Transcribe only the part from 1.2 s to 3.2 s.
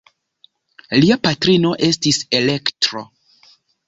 patrino estis Elektro.